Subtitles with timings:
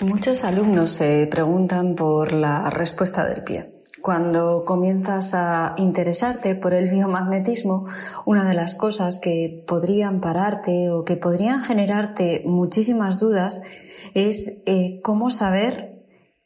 [0.00, 3.72] Muchos alumnos se preguntan por la respuesta del pie.
[4.02, 7.86] Cuando comienzas a interesarte por el biomagnetismo,
[8.26, 13.62] una de las cosas que podrían pararte o que podrían generarte muchísimas dudas
[14.12, 16.04] es eh, cómo saber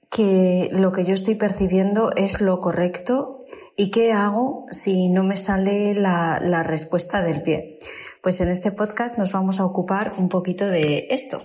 [0.08, 3.44] que lo que yo estoy percibiendo es lo correcto
[3.76, 7.80] y qué hago si no me sale la, la respuesta del pie.
[8.22, 11.42] Pues en este podcast nos vamos a ocupar un poquito de esto.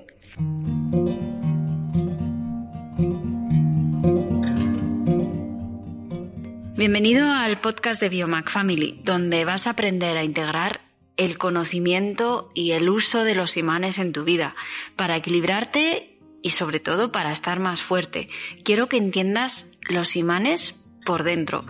[6.77, 10.81] Bienvenido al podcast de Biomac Family, donde vas a aprender a integrar
[11.15, 14.55] el conocimiento y el uso de los imanes en tu vida
[14.97, 18.27] para equilibrarte y sobre todo para estar más fuerte.
[18.65, 21.63] Quiero que entiendas los imanes por dentro.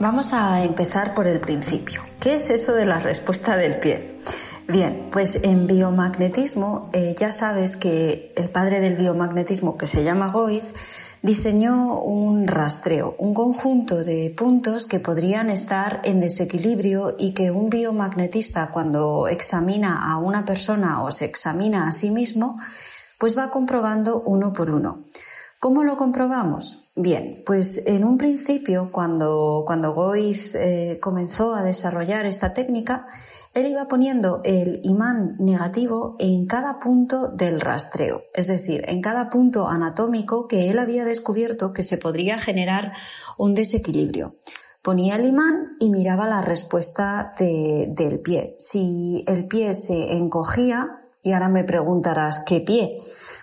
[0.00, 2.02] Vamos a empezar por el principio.
[2.20, 4.16] ¿Qué es eso de la respuesta del pie?
[4.66, 10.28] Bien, pues en biomagnetismo eh, ya sabes que el padre del biomagnetismo, que se llama
[10.28, 10.72] Goiz,
[11.20, 17.68] diseñó un rastreo, un conjunto de puntos que podrían estar en desequilibrio y que un
[17.68, 22.58] biomagnetista cuando examina a una persona o se examina a sí mismo,
[23.18, 25.04] pues va comprobando uno por uno.
[25.60, 26.90] ¿Cómo lo comprobamos?
[26.96, 33.06] Bien, pues en un principio, cuando, cuando Goiz eh, comenzó a desarrollar esta técnica,
[33.54, 39.30] él iba poniendo el imán negativo en cada punto del rastreo, es decir, en cada
[39.30, 42.92] punto anatómico que él había descubierto que se podría generar
[43.38, 44.36] un desequilibrio.
[44.82, 48.54] Ponía el imán y miraba la respuesta del pie.
[48.58, 52.98] Si el pie se encogía, y ahora me preguntarás, ¿qué pie?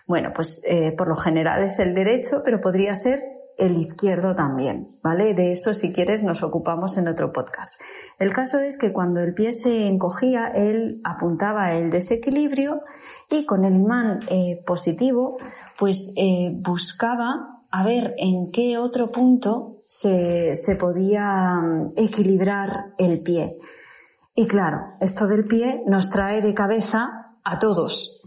[0.05, 3.19] Bueno, pues eh, por lo general es el derecho, pero podría ser
[3.57, 5.33] el izquierdo también, ¿vale?
[5.33, 7.79] De eso, si quieres, nos ocupamos en otro podcast.
[8.19, 12.81] El caso es que cuando el pie se encogía, él apuntaba el desequilibrio
[13.29, 15.37] y con el imán eh, positivo,
[15.77, 23.21] pues eh, buscaba a ver en qué otro punto se, se podía mm, equilibrar el
[23.21, 23.57] pie.
[24.35, 28.20] Y claro, esto del pie nos trae de cabeza a todos,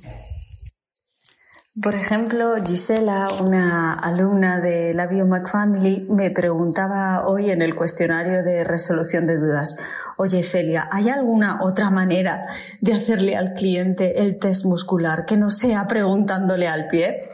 [1.83, 8.45] por ejemplo, Gisela, una alumna de la Biomac Family, me preguntaba hoy en el cuestionario
[8.45, 9.77] de resolución de dudas,
[10.17, 12.47] oye Celia, ¿hay alguna otra manera
[12.81, 17.25] de hacerle al cliente el test muscular que no sea preguntándole al pie?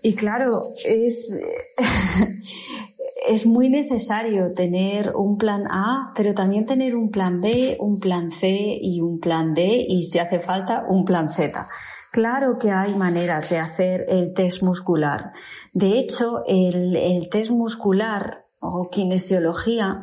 [0.00, 1.38] Y claro, es,
[3.28, 8.32] es muy necesario tener un plan A, pero también tener un plan B, un plan
[8.32, 11.68] C y un plan D y si hace falta un plan Z.
[12.12, 15.32] Claro que hay maneras de hacer el test muscular.
[15.72, 20.02] De hecho, el, test muscular o kinesiología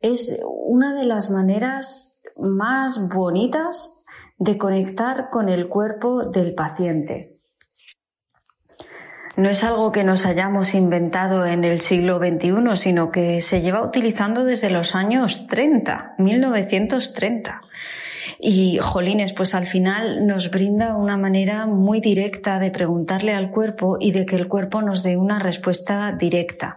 [0.00, 4.04] es una de las maneras más bonitas
[4.38, 7.40] de conectar con el cuerpo del paciente.
[9.36, 13.84] No es algo que nos hayamos inventado en el siglo XXI, sino que se lleva
[13.84, 17.62] utilizando desde los años 30, 1930.
[18.38, 23.96] Y, jolines, pues al final nos brinda una manera muy directa de preguntarle al cuerpo
[24.00, 26.76] y de que el cuerpo nos dé una respuesta directa.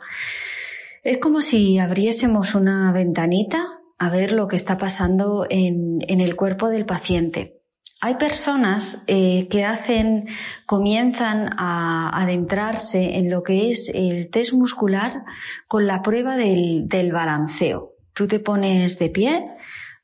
[1.03, 6.69] Es como si abriésemos una ventanita a ver lo que está pasando en, el cuerpo
[6.69, 7.61] del paciente.
[7.99, 10.27] Hay personas eh, que hacen,
[10.65, 15.23] comienzan a adentrarse en lo que es el test muscular
[15.67, 17.93] con la prueba del, del balanceo.
[18.13, 19.45] Tú te pones de pie,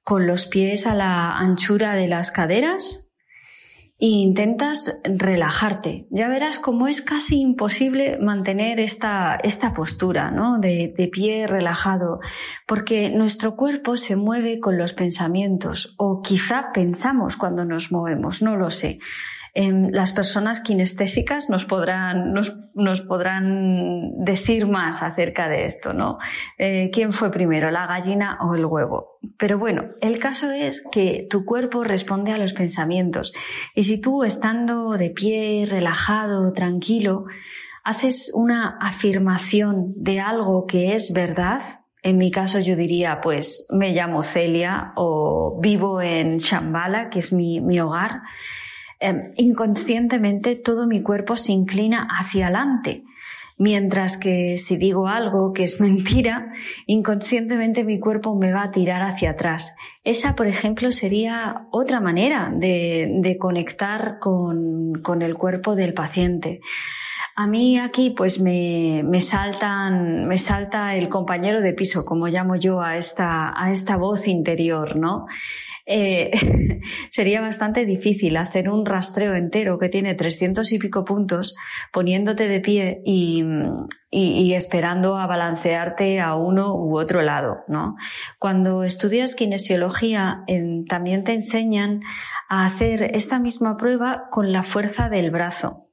[0.08, 3.10] con los pies a la anchura de las caderas
[4.00, 6.08] e intentas relajarte.
[6.12, 10.60] Ya verás cómo es casi imposible mantener esta, esta postura, ¿no?
[10.60, 12.22] De, de pie relajado,
[12.66, 18.56] porque nuestro cuerpo se mueve con los pensamientos, o quizá pensamos cuando nos movemos, no
[18.56, 19.00] lo sé.
[19.60, 26.20] Em, las personas kinestésicas nos podrán, nos, podrán decir más acerca de esto, ¿no?
[26.60, 29.18] Eh, ¿Quién fue primero, la gallina o el huevo?
[29.36, 33.34] Pero bueno, el caso es que tu cuerpo responde a los pensamientos
[33.74, 37.26] y si tú estando de pie, relajado, tranquilo,
[37.84, 41.64] haces una afirmación de algo que es verdad,
[42.04, 47.34] en mi caso yo diría, pues me llamo Celia o vivo en Shambhala, que es
[47.34, 48.22] mi, mi hogar,
[49.00, 53.04] Em, inconscientemente todo mi cuerpo se inclina hacia adelante.
[53.60, 56.52] Mientras que si digo algo que es mentira,
[56.88, 59.76] inconscientemente mi cuerpo me va a tirar hacia atrás.
[60.04, 66.60] Esa, por ejemplo, sería otra manera de, conectar con, el cuerpo del paciente.
[67.36, 72.56] A mí aquí pues me, me, saltan, me salta el compañero de piso, como llamo
[72.56, 75.28] yo a esta, a esta voz interior, ¿no?
[75.88, 76.32] Eh,
[77.10, 81.56] sería bastante difícil hacer un rastreo entero que tiene 300 y pico puntos
[81.94, 83.46] poniéndote de pie y,
[84.12, 87.96] y, esperando a balancearte a uno u otro lado, ¿no?
[88.38, 90.44] Cuando estudias kinesiología
[90.90, 92.02] también te enseñan
[92.50, 95.87] a hacer esta misma prueba con la fuerza del brazo.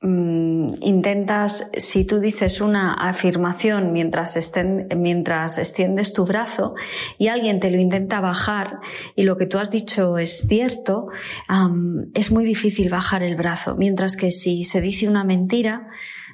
[0.00, 4.38] Mm, intentas, si tú dices una afirmación mientras,
[4.96, 6.76] mientras extiendes tu brazo
[7.18, 8.76] y alguien te lo intenta bajar
[9.16, 11.08] y lo que tú has dicho es cierto,
[12.14, 13.74] es muy difícil bajar el brazo.
[13.76, 15.88] Mientras que si se dice una mentira,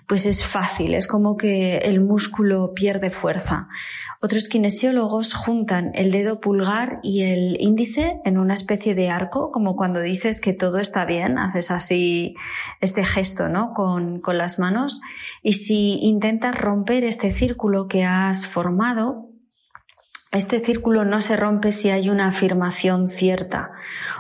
[0.07, 3.69] pues es fácil, es como que el músculo pierde fuerza.
[4.21, 9.77] Otros kinesiólogos juntan el dedo pulgar y el índice en una especie de arco, como
[9.77, 12.35] cuando dices que todo está bien, haces así
[12.81, 13.73] este gesto, ¿no?
[13.75, 15.01] Con, con las manos.
[15.43, 19.34] Y si intentas romper este círculo que has formado,
[20.35, 23.73] este círculo no se rompe si hay una afirmación cierta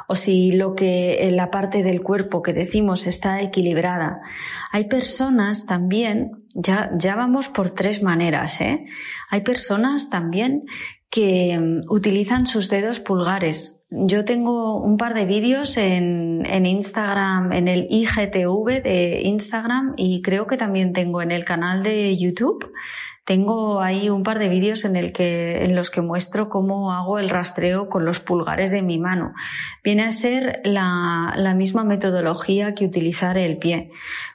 [0.07, 4.21] o si lo que en la parte del cuerpo que decimos está equilibrada.
[4.71, 8.87] Hay personas también, ya, ya vamos por tres maneras, ¿eh?
[9.31, 10.65] Hay personas también
[11.11, 13.85] que mm, utilizan sus dedos pulgares.
[13.91, 20.23] Yo tengo un par de vídeos en, en Instagram, en el IGTV de Instagram y
[20.23, 22.73] creo que también tengo en el canal de YouTube
[23.25, 28.05] tengo ahí un par de vídeos en, los que muestro cómo hago el rastreo con
[28.05, 29.33] los pulgares de mi mano.
[29.83, 33.91] Viene a ser la, la misma metodología que utilizar el pie.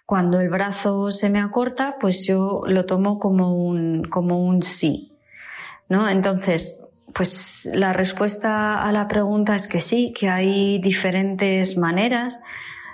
[0.07, 5.11] Cuando el brazo se me acorta, pues yo lo tomo como un, como un sí.
[5.87, 6.09] ¿No?
[6.09, 6.83] Entonces,
[7.13, 12.41] pues la respuesta a la pregunta es que sí, que hay diferentes maneras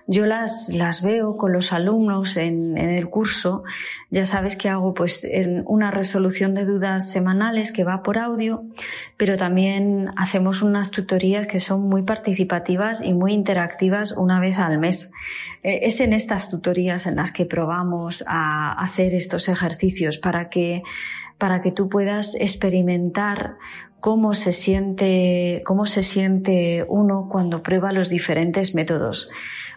[0.08, 3.64] yo las, las veo con los alumnos en, en el curso.
[4.12, 8.64] Ya sabes que hago pues en una resolución de dudas semanales que va por audio,
[9.18, 14.78] pero también hacemos unas tutorías que son muy participativas y muy interactivas una vez al
[14.78, 15.12] mes.
[15.64, 20.84] Eh, es en estas tutorías en las que probamos a hacer estos ejercicios para que
[21.38, 23.58] para que tú puedas experimentar
[24.00, 29.30] cómo se siente, cómo se siente uno cuando prueba los diferentes métodos.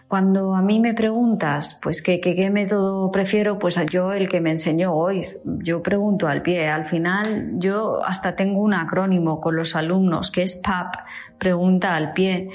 [0.09, 3.59] Cuando a mí me preguntas, pues, ¿qué, qué, método prefiero?
[3.59, 5.27] Pues yo el que me enseñó hoy.
[5.45, 6.67] Yo pregunto al pie.
[6.67, 10.95] Al final, yo hasta tengo un acrónimo con los alumnos que es PAP,
[11.39, 12.49] pregunta al pie.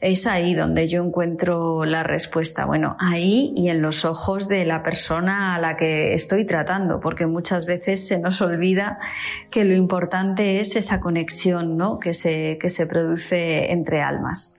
[0.00, 2.66] Es ahí donde yo encuentro la respuesta.
[2.66, 7.26] Bueno, ahí y en los ojos de la persona a la que estoy tratando, porque
[7.26, 8.98] muchas veces se nos olvida
[9.50, 11.98] que lo importante es esa conexión, ¿no?
[11.98, 14.54] Que se, que se produce entre almas.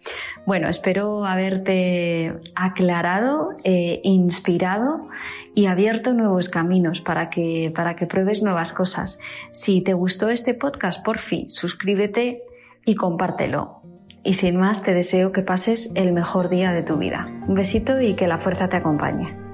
[0.48, 5.08] Bueno, espero haberte aclarado, eh, inspirado
[5.54, 9.20] y abierto nuevos caminos para que, para que pruebes nuevas cosas.
[9.52, 12.47] Si te gustó este podcast, por fin, suscríbete
[12.88, 13.82] y compártelo.
[14.24, 17.28] Y sin más, te deseo que pases el mejor día de tu vida.
[17.48, 19.47] Un besito y que la fuerza te acompañe.